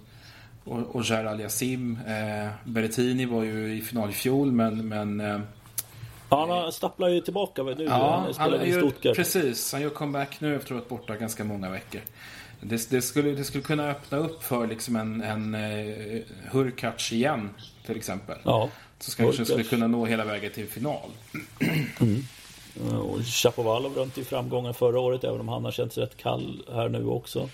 [0.66, 2.00] Ogier Aliasim.
[2.08, 4.88] Eh, Berrettini var ju i final i fjol, men...
[4.88, 5.40] men eh,
[6.30, 7.84] han stapplar ju tillbaka nu.
[7.84, 9.16] ja, han han spelar i gör, Stuttgart.
[9.16, 9.74] precis.
[9.74, 12.02] Han gör comeback nu efter att ha varit borta ganska många veckor.
[12.62, 16.22] Det, det, skulle, det skulle kunna öppna upp för liksom en, en eh,
[16.52, 17.50] Hurkacz igen,
[17.86, 18.38] till exempel.
[18.44, 18.70] Ja.
[19.00, 21.10] Så kanske skulle kunna nå hela vägen till final.
[21.60, 26.64] Eh, Och Shapovalov rönte ju framgångar förra året även om han har känts rätt kall
[26.74, 27.50] här nu också.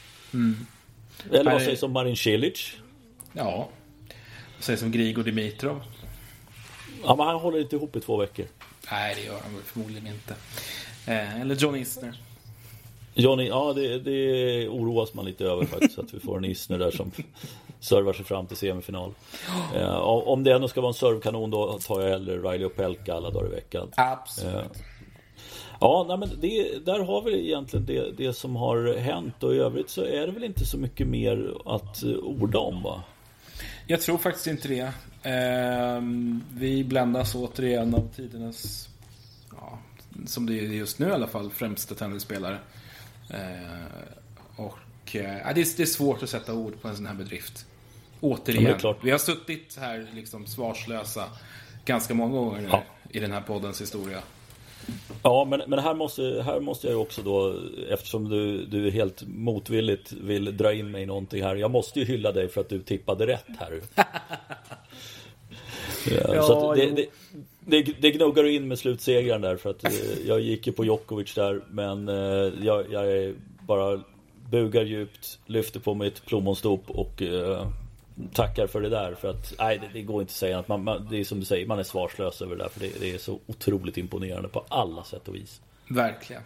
[1.32, 2.72] Eller vad sägs om Marin Cilic?
[3.34, 3.70] Ja.
[4.60, 5.84] Säg som Grigor Dimitrov.
[7.04, 8.46] Ja, men han håller inte ihop i två veckor.
[8.92, 10.36] Nej, det gör han förmodligen inte.
[11.06, 12.18] Eh, eller John Isner.
[13.18, 16.92] Johnny, ja det, det oroas man lite över faktiskt att vi får en Isner där
[16.92, 17.12] som
[17.80, 19.12] servar sig fram till semifinal.
[19.76, 23.30] Eh, om det ändå ska vara en servkanon då tar jag hellre Riley Opelka alla
[23.30, 23.92] dagar i veckan.
[23.96, 24.56] Absolut.
[24.56, 24.62] Eh,
[25.80, 29.58] Ja, nej, men det, där har vi egentligen det, det som har hänt och i
[29.58, 33.04] övrigt så är det väl inte så mycket mer att eh, orda om va?
[33.88, 34.94] Jag tror faktiskt inte det.
[35.32, 36.02] Eh,
[36.54, 38.90] vi bländas återigen av tidernas,
[39.52, 39.80] ja,
[40.26, 42.58] som det är just nu i alla fall, främsta tennisspelare.
[43.30, 43.40] Eh,
[44.56, 45.22] och eh,
[45.56, 47.66] det, är, det är svårt att sätta ord på en sån här bedrift.
[48.22, 48.80] Ja, Återigen.
[48.80, 48.98] klart.
[49.04, 51.24] Vi har suttit här liksom svarslösa
[51.86, 52.84] ganska många gånger nu Ja.
[53.10, 54.20] i den här poddens historia.
[55.24, 57.60] Ja, men, men här, måste, här måste jag också då,
[57.90, 61.56] eftersom du, du helt motvilligt vill dra in mig i någonting här.
[61.56, 63.82] Jag måste ju hylla dig för att du tippade rätt här.
[66.06, 67.06] ja, så det, det,
[67.60, 70.86] det, det gnuggar du in med slutsegraren där för att eh, jag gick ju på
[70.86, 74.02] Djokovic där men eh, jag, jag är bara
[74.50, 77.68] bugar djupt, lyfter på mitt plommonstop och eh,
[78.34, 80.84] tackar för det där för att nej det, det går inte att säga att man,
[80.84, 83.14] man, det är som du säger, man är svarslös över det där för det, det
[83.14, 85.62] är så otroligt imponerande på alla sätt och vis.
[85.90, 86.42] Verkligen.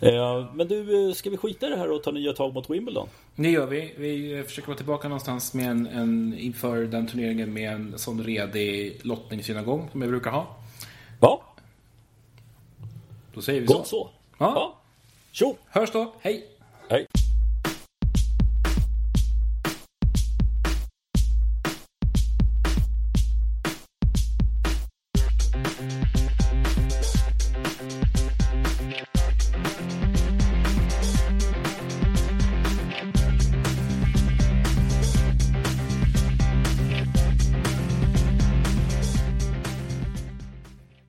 [0.00, 2.70] Eh, men du, eh, ska vi skita i det här och ta nya tag mot
[2.70, 3.08] Wimbledon?
[3.36, 3.94] Det gör vi.
[3.98, 9.00] Vi försöker vara tillbaka någonstans med en, en, inför den turneringen med en sån redig
[9.02, 10.56] lottningsgenomgång som vi brukar ha.
[11.20, 11.42] Ja,
[13.34, 13.72] Då säger vi så.
[13.74, 14.10] gott så.
[14.38, 14.52] Ja.
[14.54, 14.76] Ja.
[15.32, 15.56] Tjo!
[15.66, 16.14] Hörs då.
[16.20, 16.46] Hej!
[16.88, 17.06] Hej!